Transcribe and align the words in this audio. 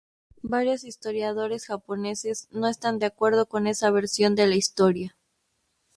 Varios 0.41 0.83
historiadores 0.83 1.67
japoneses 1.67 2.47
no 2.49 2.67
están 2.67 2.97
de 2.97 3.05
acuerdo 3.05 3.45
con 3.45 3.67
esa 3.67 3.91
versión 3.91 4.33
de 4.33 4.47
la 4.47 4.55
historia. 4.55 5.15